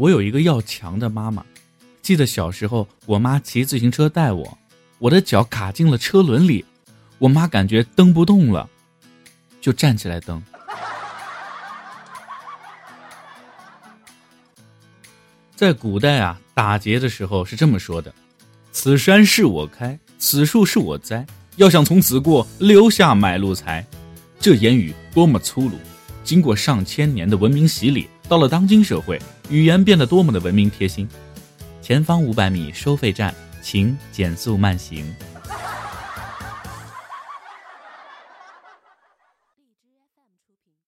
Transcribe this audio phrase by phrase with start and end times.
[0.00, 1.44] 我有一个要强的妈妈。
[2.00, 4.58] 记得小时候，我妈骑自行车带我，
[4.98, 6.64] 我的脚卡进了车轮里，
[7.18, 8.66] 我妈感觉蹬不动了，
[9.60, 10.42] 就站起来蹬。
[15.54, 18.10] 在古代啊，打劫的时候是这么说的
[18.72, 21.26] ：“此山是我开，此树是我栽，
[21.56, 23.86] 要想从此过，留下买路财。”
[24.40, 25.76] 这言语多么粗鲁！
[26.24, 31.08] 经过上千年的文明洗礼，到了当今社会，语言变得多么的文明贴心。
[31.82, 35.04] 前方五百米收费站，请减速慢行。